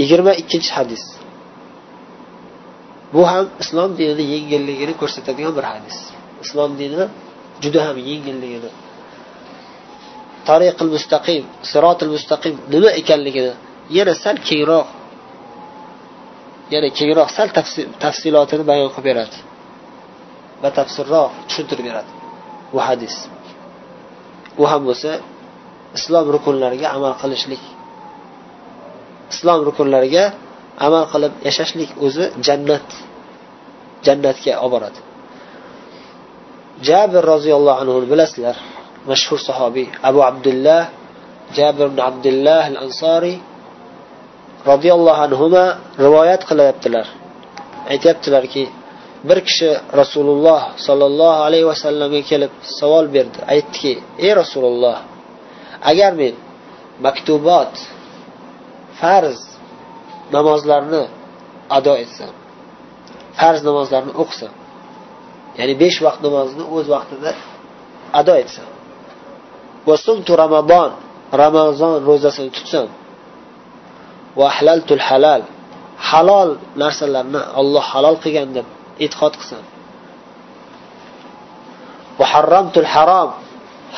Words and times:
yigirma 0.00 0.32
ikkinchi 0.42 0.70
hadis. 0.78 1.02
Bu 3.14 3.22
ham 3.30 3.46
islom 3.62 3.90
dinini 3.98 4.24
yengilligini 4.34 4.94
ko'rsatadigan 5.00 5.52
bir 5.58 5.64
hadis. 5.72 5.96
Islom 6.44 6.70
dini 6.80 7.04
juda 7.62 7.80
ham 7.86 7.96
yengilligini. 8.10 8.70
Tariqil 10.48 10.90
mustaqim 10.96 11.42
sirotil 11.70 12.10
mustaqim 12.16 12.54
nima 12.74 12.90
ekanligini 13.00 13.52
yana 13.96 14.14
sal 14.24 14.36
kengroq 14.48 14.86
yana 16.74 16.88
kengroq 16.98 17.28
sal 17.36 17.48
tafsilotini 18.04 18.64
bayon 18.70 18.90
qilib 18.94 19.06
beradi. 19.08 19.36
Batafsilroq 20.62 21.30
tushuntirib 21.48 21.84
beradi 21.88 22.12
bu 22.72 22.78
hadis. 22.88 23.14
U 24.62 24.64
ham 24.70 24.82
bo'lsa 24.88 25.10
islom 25.98 26.26
rukunlariga 26.34 26.88
amal 26.96 27.12
qilishlik 27.22 27.62
islom 29.32 29.60
rukunlariga 29.68 30.24
amal 30.86 31.04
qilib 31.12 31.32
yashashlik 31.48 31.90
o'zi 32.06 32.24
jannat 32.46 32.88
jannatga 34.06 34.52
olib 34.64 34.72
boradi. 34.74 35.00
Jabir 36.88 37.22
roziyallohu 37.32 37.78
anhu 37.82 37.98
bilasizlar 38.12 38.56
mashhur 39.10 39.38
sahobiy 39.48 39.88
abu 40.08 40.20
abdullah 40.30 40.82
jabir 41.58 41.84
ibn 41.90 42.00
abdullah 42.10 42.62
al 42.72 42.78
ansoriy 42.84 43.36
roziyallohu 44.70 45.20
anhu 45.26 45.44
rivoyat 46.04 46.42
qilyaptilar. 46.50 47.06
Aytyaptilarki 47.92 48.64
bir 49.28 49.38
kishi 49.48 49.70
rasululloh 50.00 50.60
sollallohu 50.86 51.38
alayhi 51.46 51.66
vasallamga 51.72 52.20
kelib 52.30 52.52
savol 52.78 53.06
berdi. 53.14 53.38
Aytdiki 53.52 53.92
ey 54.26 54.32
rasululloh 54.40 54.98
agar 55.90 56.12
men 56.20 56.34
maktubot 57.06 57.72
farz 59.00 59.40
namozlarni 60.36 61.02
ado 61.76 61.94
etsa 62.04 62.26
farz 63.38 63.60
namozlarni 63.68 64.12
o'qisa 64.22 64.48
ya'ni 65.58 65.74
besh 65.82 65.98
vaqt 66.06 66.20
namozni 66.26 66.64
o'z 66.76 66.86
vaqtida 66.94 67.32
ado 68.20 68.34
etsa 68.42 68.62
va 69.88 69.94
sumtu 70.06 70.32
ramazon 70.44 70.90
ramazon 71.42 71.94
ro'zasini 72.08 72.50
tutsam 72.56 72.88
va 74.38 74.44
ahlaltul 74.52 75.02
halal 75.08 75.42
halol 76.10 76.50
narsalarni 76.82 77.40
olloh 77.60 77.84
halol 77.92 78.16
qilgan 78.24 78.48
deb 78.56 78.66
e'tiqod 79.04 79.34
qilsam 79.40 79.64
va 82.18 82.26
harramtul 82.32 82.88
harom 82.94 83.30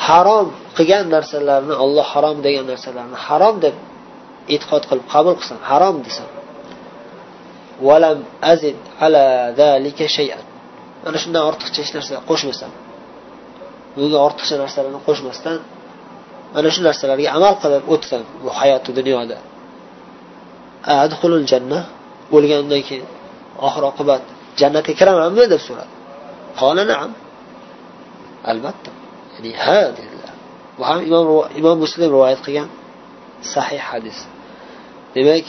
harom 0.07 0.47
qilgan 0.77 1.05
narsalarni 1.15 1.73
olloh 1.83 2.05
harom 2.13 2.37
degan 2.45 2.65
narsalarni 2.71 3.17
harom 3.27 3.55
deb 3.65 3.75
e'tiqod 4.53 4.83
qilib 4.89 5.05
qabul 5.13 5.35
qilsam 5.39 5.59
harom 5.69 5.97
desam 6.05 6.29
valam 7.87 8.19
azid 8.51 8.77
ala 9.05 9.23
zalika 9.61 10.05
shay'an. 10.17 10.43
Mana 11.03 11.17
shundan 11.23 11.43
ortiqcha 11.49 11.79
hech 11.83 11.93
narsa 11.97 12.13
qo'shmasam. 12.29 12.71
Bunga 13.95 14.17
ortiqcha 14.27 14.55
narsalarni 14.63 14.99
qo'shmasdan 15.07 15.57
mana 16.55 16.69
shu 16.73 16.81
narsalarga 16.87 17.29
amal 17.37 17.53
qilib 17.63 17.83
o'tsam 17.93 18.21
bu 18.43 18.49
hayoti 18.59 18.89
dunyoda. 18.99 19.37
Adhulul 21.03 21.45
janna 21.51 21.79
o'lgandan 22.35 22.81
keyin 22.87 23.07
oxir 23.67 23.83
oqibat 23.91 24.23
jannatga 24.59 24.93
kiramanmi 24.99 25.43
deb 25.53 25.61
so'radi. 25.67 25.93
Qola 26.59 26.83
naam. 26.91 27.11
Albatta. 28.51 28.91
Ya'ni 29.33 29.51
ha 29.63 29.79
dedilar. 29.97 30.33
Bu 30.77 30.81
ham 30.89 30.99
imom 31.09 31.27
imom 31.59 31.77
muslim 31.83 32.07
rivoyat 32.15 32.39
qilgan 32.45 32.69
sahih 33.53 33.81
hadis. 33.89 34.17
Demak 35.15 35.45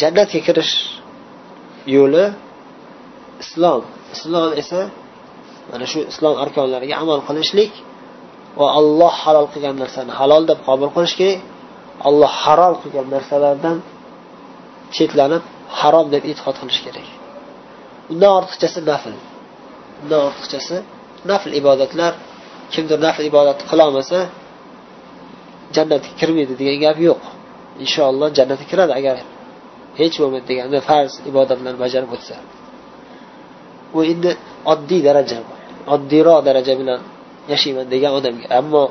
jannatga 0.00 0.40
kirish 0.46 0.74
yo'li 1.96 2.24
islom. 3.42 3.82
Islom 4.14 4.50
esa 4.62 4.80
mana 5.70 5.86
shu 5.92 5.98
islom 6.12 6.36
arkonlariga 6.44 6.94
amal 7.02 7.20
qilishlik 7.28 7.72
va 8.60 8.66
alloh 8.80 9.12
halol 9.22 9.46
qilgan 9.52 9.76
narsani 9.82 10.12
halol 10.20 10.42
deb 10.50 10.58
qabul 10.68 10.90
qilish 10.96 11.14
kerak. 11.20 11.40
Alloh 12.08 12.32
harom 12.42 12.74
qilgan 12.82 13.06
narsalardan 13.14 13.76
chetlanib 14.96 15.42
harom 15.80 16.06
deb 16.14 16.22
e'tiqod 16.30 16.56
qilish 16.62 16.80
kerak. 16.86 17.08
Undan 18.12 18.30
ortiqchasi 18.40 18.80
nafl. 18.90 19.14
Undan 20.02 20.20
ortiqchasi 20.28 20.76
nafl 21.30 21.50
ibodatlar. 21.60 22.12
Kimdir 22.72 22.98
nafl 23.06 23.22
ibodat 23.30 23.58
qilolmasa 23.70 24.18
jannatga 25.76 26.10
kirmaydi 26.20 26.54
degan 26.60 26.78
gap 26.84 26.98
yo'q. 27.08 27.22
Inshaalloh 27.82 28.28
jannatga 28.38 28.66
kiradi 28.70 28.92
agar 29.00 29.16
hech 30.00 30.14
bo'lmaydi 30.20 30.46
deganda 30.50 30.78
farz 30.88 31.12
ibodatlarni 31.30 31.78
bajarib 31.84 32.10
o'tsa. 32.16 32.36
Bu 33.92 34.00
endi 34.12 34.30
oddiy 34.72 35.00
daraja 35.08 35.38
oddiyroq 35.94 36.40
daraja 36.48 36.74
bilan 36.80 37.00
yashayman 37.52 37.86
degan 37.94 38.12
odamga. 38.18 38.46
Ammo 38.60 38.82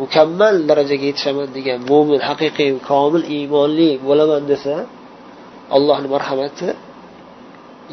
mukammal 0.00 0.54
darajaga 0.70 1.04
yetishaman 1.10 1.48
degan 1.56 1.78
mo'min 1.90 2.20
haqiqiy 2.28 2.70
komil 2.90 3.22
iymonli 3.36 3.90
bo'laman 4.06 4.42
desa 4.50 4.74
allohni 5.76 6.08
marhamati 6.14 6.68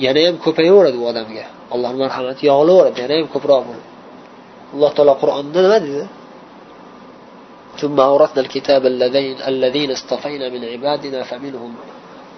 yana 0.06 0.22
ham 0.28 0.36
ko'payaveradi 0.46 0.98
u 1.04 1.06
odamga. 1.12 1.46
Allohni 1.74 2.00
marhamati 2.06 2.42
yog'ilaveradi 2.52 2.98
yana 3.04 3.16
ham 3.20 3.28
ko'proq 3.36 3.64
alloh 4.74 4.92
taolo 4.98 5.14
qur'onda 5.22 5.60
nima 5.66 5.80
dedi? 5.86 6.04
ثم 7.81 8.01
أورثنا 8.01 8.41
الكتاب 8.47 8.83
الذين 8.87 9.37
الذين 9.53 9.91
اصطفينا 9.99 10.47
من 10.55 10.63
عبادنا 10.73 11.21
فمنهم 11.31 11.73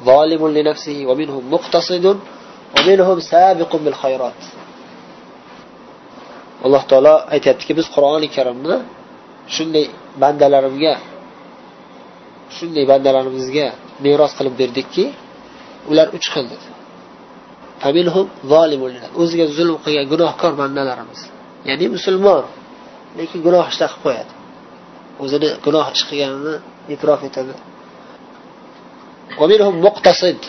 ظالم 0.08 0.42
لنفسه 0.56 0.98
ومنهم 1.08 1.42
مقتصد 1.54 2.04
ومنهم 2.76 3.18
سابق 3.20 3.76
بالخيرات 3.76 4.40
alloh 6.66 6.82
taolo 6.90 7.14
aytyaptiki 7.34 7.72
biz 7.78 7.86
qur'oni 7.94 8.28
karimni 8.36 8.76
shunday 9.54 9.86
bandalarimga 10.22 10.94
shunday 12.56 12.84
bandalarimizga 12.92 13.66
meros 14.04 14.32
qilib 14.38 14.54
berdikki 14.62 15.04
ular 15.90 16.06
uch 16.16 16.26
xil 16.34 16.44
dedi 16.52 16.68
o'ziga 19.22 19.46
zulm 19.56 19.76
qilgan 19.84 20.06
gunohkor 20.12 20.52
bandalarimiz 20.62 21.20
ya'ni 21.68 21.86
musulmon 21.96 22.44
lekin 23.18 23.38
gunoh 23.46 23.64
ishlar 23.72 23.90
qilib 23.92 24.04
qo'yadi 24.06 24.32
O'zini 25.23 25.49
gunoh 25.65 25.85
ish 25.95 26.03
qilganini 26.09 26.55
e'tirof 26.93 27.21
etadi. 27.29 27.53
Muqtasid. 29.85 30.41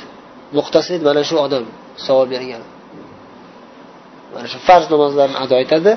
Muqtasid 0.59 1.01
mana 1.09 1.23
shu 1.29 1.37
odam 1.47 1.65
savol 2.07 2.27
bergan. 2.35 2.63
Mana 4.35 4.47
shu 4.53 4.59
farz 4.69 4.87
namozlarni 4.93 5.37
ado 5.45 5.57
etadi. 5.65 5.93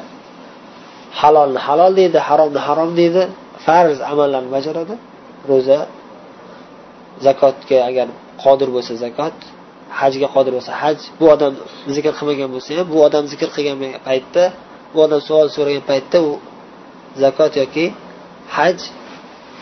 Halolni 1.21 1.59
halol 1.67 1.91
deydi 1.99 2.19
haromni 2.27 2.61
harom 2.67 2.91
deydi. 2.99 3.23
Farz 3.65 3.97
amallarni 4.11 4.49
bajaradi. 4.57 4.93
Ro'za 5.49 5.79
zakotga 7.25 7.77
agar 7.89 8.07
qodir 8.43 8.69
bo'lsa 8.75 8.93
zakot 9.05 9.37
hajga 9.99 10.27
qodir 10.35 10.51
bo'lsa 10.57 10.71
haj. 10.81 10.97
Bu 11.19 11.25
odam 11.35 11.53
zikr 11.95 12.11
qilmagan 12.17 12.49
bo'lsa 12.55 12.69
ham 12.77 12.85
bu 12.93 12.97
odam 13.07 13.23
zikr 13.31 13.49
qilgan 13.55 13.77
paytda 14.07 14.43
bu 14.93 14.97
odam 15.05 15.21
savol 15.27 15.47
so'ragan 15.55 15.83
paytda 15.91 16.17
u 16.29 16.31
zakot 17.23 17.53
yoki 17.61 17.85
haj 18.57 18.77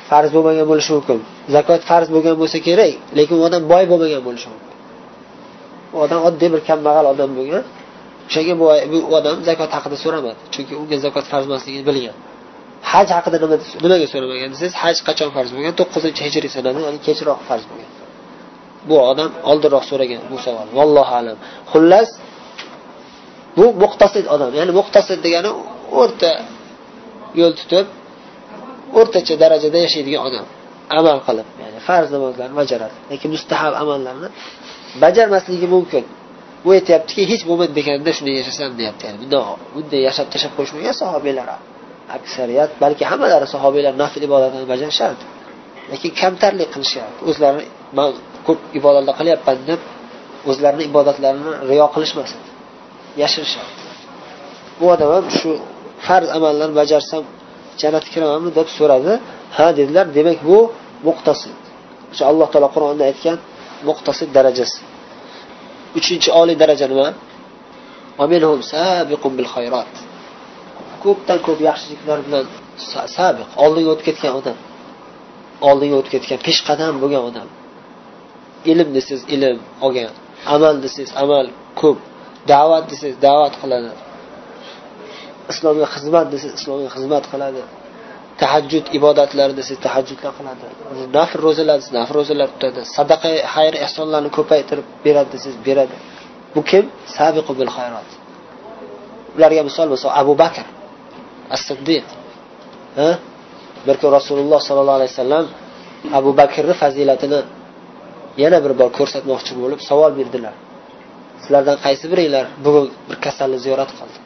farz 0.09 0.29
bo'lmagan 0.35 0.65
bo'lishi 0.71 0.91
mumkin. 0.97 1.17
Zakot 1.55 1.81
farz 1.89 2.07
bo'lgan 2.15 2.35
bo'lsa 2.41 2.57
kerak 2.67 2.93
lekin 3.17 3.35
u 3.41 3.43
odam 3.47 3.61
boy 3.71 3.83
bo'lmagan 3.91 4.21
bo'lishi 4.27 4.47
mumkin. 4.53 4.71
U 5.95 5.97
odam 6.05 6.19
oddiy 6.27 6.49
bir 6.53 6.61
kambag'al 6.69 7.05
odam 7.13 7.31
bo'lgan 7.39 7.63
o'shanga 8.27 8.53
bu 8.93 8.97
odam 9.17 9.35
zakot 9.49 9.69
haqida 9.75 9.97
so'ramadi 10.03 10.39
chunki 10.53 10.73
unga 10.81 10.97
zakot 11.05 11.25
farz 11.31 11.45
emasligini 11.49 11.85
bilgan. 11.89 12.15
Haj 12.91 13.07
haqida 13.17 13.37
nima 13.43 13.57
nimaga 13.83 14.07
so'ramagan 14.13 14.49
desangiz 14.53 14.75
haj 14.83 14.97
qachon 15.07 15.29
farz 15.35 15.49
bo'lgan? 15.55 15.73
To'qqizinchi 15.79 16.21
hijriy 16.27 16.51
sanada 16.55 16.79
ya'ni 16.87 16.99
kechroq 17.07 17.39
farz 17.49 17.63
bo'lgan. 17.71 17.91
Bu 18.89 18.95
odam 19.11 19.31
oldinroq 19.51 19.83
so'ragan 19.91 20.21
bu 20.31 20.37
savol. 20.45 20.67
Vallohu 20.77 21.13
alam. 21.19 21.37
Xullas 21.71 22.09
bu 23.57 23.65
muqtasid 23.83 24.25
odam 24.35 24.51
ya'ni 24.59 24.71
muqtasid 24.79 25.19
degani 25.25 25.51
o'rta 26.01 26.31
yo'l 27.39 27.53
tutib 27.59 27.85
o'rtacha 28.99 29.33
darajada 29.43 29.77
yashaydigan 29.85 30.21
odam. 30.27 30.45
Amal 30.99 31.19
qilib 31.27 31.47
ya'ni 31.63 31.79
farz 31.87 32.09
namozlarni 32.15 32.55
bajaradi 32.61 32.95
lekin 33.11 33.29
mustahab 33.35 33.73
amallarni 33.83 34.29
bajarmasligi 35.03 35.67
mumkin. 35.75 36.03
U 36.67 36.69
aytyaptiki 36.77 37.23
hech 37.31 37.43
bo'lmaydi 37.49 37.73
deganda 37.79 38.09
shunday 38.17 38.35
yashasam 38.41 38.71
deyapti. 38.79 39.03
Yani 39.07 39.17
bundoq 39.23 39.47
bunday 39.75 40.01
yashab 40.09 40.27
tashlab 40.33 40.53
qo'yishmagan 40.57 40.95
sahobiylar 41.01 41.47
aksariyat 42.17 42.71
balki 42.83 43.03
hammalari 43.11 43.47
sahobiylar 43.55 43.93
nafl 44.03 44.21
ibodatlarni 44.27 44.67
bajarishardi 44.73 45.23
lekin 45.91 46.11
kamtarlik 46.21 46.69
qilishyapti 46.75 47.19
o'zlarini 47.29 47.65
man 47.97 48.09
ko'p 48.47 48.59
ibodatlar 48.79 49.13
qilyapman 49.19 49.57
deb 49.69 49.81
o'zlarini 50.49 50.83
ibodatlarini 50.91 51.51
riyo 51.71 51.87
qilishmasdi 51.95 52.47
yashirishardi. 53.21 53.81
Bu 54.79 54.85
odam 54.93 55.09
ham 55.15 55.25
shu 55.39 55.51
farz 56.07 56.29
amallarni 56.37 56.75
bajarsam 56.81 57.23
jannatga 57.81 58.09
kiramanmi 58.15 58.51
deb 58.59 58.67
so'radi. 58.77 59.13
Ha 59.57 59.65
dedilar 59.79 60.05
demak 60.17 60.39
bu 60.49 60.57
muqtasid. 61.07 61.57
O'sha 62.11 62.23
alloh 62.31 62.47
taolo 62.53 62.69
qur'onda 62.75 63.03
aytgan 63.11 63.37
muqtasid 63.89 64.29
darajasi. 64.37 64.79
Uchinchi 65.99 66.29
oliy 66.41 66.57
daraja 66.63 66.85
nima? 66.91 67.07
Ko'pdan 71.03 71.39
ko'p 71.47 71.59
yaxshiliklar 71.69 72.19
bilan 72.27 72.45
sabiq 73.17 73.49
oldinga 73.63 73.89
o'tib 73.93 74.05
ketgan 74.09 74.33
odam. 74.39 74.57
Oldinga 75.69 75.95
o'tib 75.99 76.11
ketgan 76.15 76.39
peshqadam 76.47 76.93
bo'lgan 77.01 77.23
odam. 77.29 77.47
Ilm 78.71 78.89
desangiz 78.97 79.23
ilm 79.35 79.57
olgan. 79.85 80.13
Amal 80.55 80.75
desangiz 80.85 81.11
amal 81.23 81.45
ko'p. 81.81 81.97
Da'vat 82.51 82.83
desangiz 82.91 83.17
da'vat 83.27 83.53
qiladi. 83.61 83.91
Islomga 85.53 85.87
xizmat 85.95 86.27
desa 86.33 86.47
islomga 86.59 86.89
xizmat 86.95 87.23
qiladi. 87.31 87.61
Tahajjud 88.41 88.85
ibodatlari 88.97 89.53
desa 89.59 89.73
tahajjudlar 89.85 90.31
qiladi. 90.39 90.65
Nafr 91.17 91.37
ro'zalar 91.47 91.77
desa 91.81 91.91
nafr 91.99 92.13
ro'zalar 92.19 92.47
tutadi. 92.53 92.81
Sadaqa 92.97 93.29
xayr 93.53 93.73
ehsonlarni 93.85 94.29
ko'paytirib 94.37 94.87
beradi 95.05 95.29
desangiz 95.33 95.57
beradi. 95.67 95.95
Bu 96.55 96.61
kim? 96.69 96.85
Sabiqu 97.17 97.51
bil 97.59 97.71
xayrot 97.77 98.09
ularga 99.35 99.63
misol 99.69 99.87
misol 99.95 100.11
abu 100.21 100.33
bakr 100.43 100.65
as 101.55 101.61
siddiq 101.67 102.05
bir 103.85 103.95
kun 104.01 104.09
rasululloh 104.17 104.59
sollallohu 104.67 104.97
alayhi 104.99 105.13
vasallam 105.13 105.45
abu 106.19 106.29
bakrni 106.41 106.73
fazilatini 106.81 107.39
yana 108.43 108.57
bir 108.65 108.73
bor 108.79 108.89
ko'rsatmoqchi 108.99 109.53
bo'lib 109.61 109.79
savol 109.89 110.11
berdilar. 110.19 110.55
Sizlardan 111.41 111.77
qaysi 111.85 112.05
biringlar 112.11 112.45
bugun 112.65 112.85
bir 113.09 113.17
kasalni 113.25 113.57
ziyorat 113.65 113.91
qildi? 113.97 114.17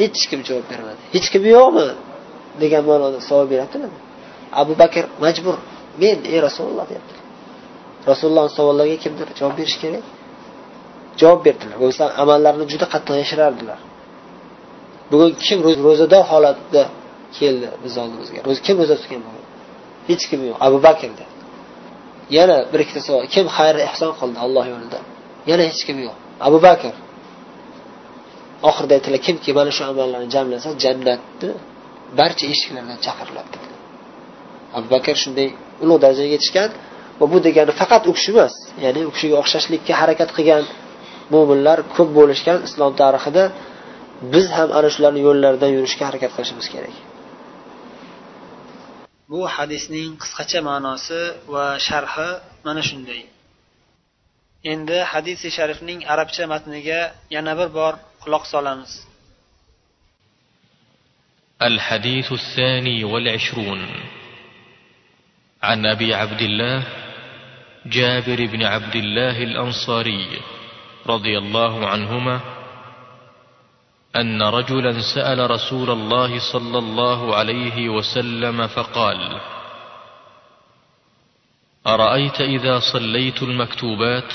Hech 0.00 0.22
kim 0.30 0.40
javob 0.48 0.66
bermadi. 0.72 1.00
Hech 1.14 1.26
kim 1.32 1.42
yo'qmi? 1.56 1.88
degan 2.62 2.82
ma'noda 2.90 3.18
savol 3.28 3.46
beryaptilar 3.52 3.90
abu 4.60 4.72
bakr 4.82 5.04
majbur. 5.24 5.56
Men 6.02 6.18
ey 6.32 6.38
rasululloh 6.46 6.86
deyapti 6.90 7.14
rasululloh 8.10 8.44
savollariga 8.58 8.98
kimdir 9.04 9.28
javob 9.38 9.54
berishi 9.58 9.78
kerak? 9.84 10.04
Javob 11.20 11.40
berdilar. 11.46 11.76
Bo'lmasa 11.82 12.04
amallarini 12.22 12.66
juda 12.72 12.86
qattiq 12.94 13.14
yashirardilar. 13.22 13.78
Bugun 15.10 15.30
kim 15.46 15.58
ro'zador 15.86 16.24
holatda 16.32 16.82
keldi 17.38 17.68
bizni 17.84 17.98
oldimizga? 18.04 18.38
Kim 18.66 18.76
ro'za 18.80 18.96
tutgan 19.00 19.20
bugun? 19.26 19.44
Hech 20.08 20.24
kim 20.30 20.40
yo'q. 20.48 20.56
Abu 20.66 20.78
bakrda 20.86 21.24
yana 22.36 22.56
bir 22.72 22.80
ikkita 22.84 23.00
savol. 23.06 23.22
Kim 23.34 23.46
xayr 23.56 23.76
ehson 23.88 24.12
qildi 24.20 24.38
alloh 24.44 24.64
yo'lida? 24.72 25.00
Yana 25.50 25.62
hech 25.70 25.82
kim 25.88 25.96
yo'q. 26.06 26.16
Abu 26.46 26.58
bakr. 26.66 26.92
Oxirida 28.68 28.92
aytdilar 28.98 29.20
kimki 29.26 29.50
mana 29.58 29.70
shu 29.76 29.82
amallarni 29.90 30.28
jamlasa 30.36 30.68
jannatni 30.84 31.50
barcha 32.18 32.44
eshiklaridan 32.52 32.98
chaqiriladi. 33.06 33.56
Abu 34.76 34.86
bakr 34.94 35.16
shunday 35.22 35.48
ulug' 35.84 36.00
darajaga 36.04 36.30
yetishgan 36.36 36.70
va 37.20 37.24
bu 37.32 37.38
degani 37.46 37.72
faqat 37.80 38.02
u 38.10 38.12
kishi 38.16 38.30
emas 38.34 38.54
ya'ni 38.84 39.00
u 39.08 39.10
kishiga 39.14 39.36
o'xshashlikka 39.42 39.92
harakat 40.00 40.30
qilgan 40.36 40.64
mo'minlar 41.32 41.78
ko'p 41.94 42.10
bo'lishgan 42.18 42.58
islom 42.68 42.92
tarixida 43.02 43.44
biz 44.32 44.46
ham 44.56 44.68
ana 44.78 44.88
shularni 44.94 45.20
yo'llaridan 45.28 45.70
yurishga 45.76 46.04
harakat 46.08 46.30
qilishimiz 46.36 46.66
kerak. 46.74 46.94
Bu 49.30 49.40
hadisning 49.56 50.10
qisqacha 50.22 50.60
ma'nosi 50.70 51.20
va 51.54 51.66
sharhi 51.88 52.30
mana 52.66 52.82
shunday. 52.88 53.22
Endi 54.72 54.98
hadisi 55.12 55.48
sharifning 55.56 56.00
arabcha 56.12 56.44
matniga 56.52 57.00
yana 57.34 57.52
bir 57.58 57.68
bor 57.78 57.94
quloq 58.24 58.44
solamiz 58.46 59.04
الحديث 61.62 62.32
الثاني 62.32 63.04
والعشرون. 63.04 63.80
عن 65.62 65.86
أبي 65.86 66.14
عبد 66.14 66.42
الله 66.42 66.82
جابر 67.86 68.46
بن 68.46 68.62
عبد 68.62 68.96
الله 68.96 69.42
الأنصاري 69.42 70.40
رضي 71.06 71.38
الله 71.38 71.86
عنهما 71.88 72.40
أن 74.16 74.42
رجلا 74.42 75.00
سأل 75.14 75.50
رسول 75.50 75.90
الله 75.90 76.52
صلى 76.52 76.78
الله 76.78 77.36
عليه 77.36 77.88
وسلم 77.88 78.66
فقال 78.66 79.40
أرأيت 81.86 82.40
إذا 82.40 82.78
صليت 82.92 83.42
المكتوبات 83.42 84.32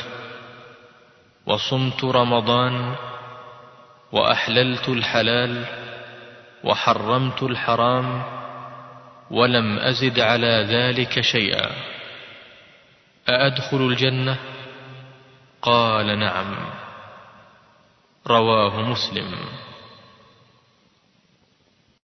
وصمت 1.45 2.03
رمضان 2.03 2.95
وأحللت 4.11 4.89
الحلال 4.89 5.65
وحرمت 6.63 7.43
الحرام 7.43 8.23
ولم 9.31 9.79
أزد 9.79 10.19
على 10.19 10.65
ذلك 10.69 11.21
شيئا. 11.21 11.71
أأدخل 13.29 13.77
الجنة؟ 13.77 14.37
قال 15.61 16.19
نعم. 16.19 16.55
رواه 18.27 18.81
مسلم. 18.81 19.35